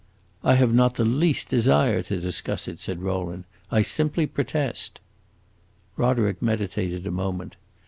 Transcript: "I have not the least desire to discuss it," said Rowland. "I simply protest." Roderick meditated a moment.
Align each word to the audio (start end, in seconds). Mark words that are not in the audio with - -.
"I 0.43 0.55
have 0.55 0.73
not 0.73 0.95
the 0.95 1.05
least 1.05 1.49
desire 1.49 2.01
to 2.01 2.19
discuss 2.19 2.67
it," 2.67 2.79
said 2.79 3.03
Rowland. 3.03 3.43
"I 3.69 3.83
simply 3.83 4.25
protest." 4.25 4.99
Roderick 5.95 6.41
meditated 6.41 7.05
a 7.05 7.11
moment. 7.11 7.55